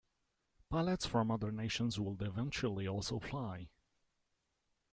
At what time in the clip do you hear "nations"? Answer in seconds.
1.51-1.99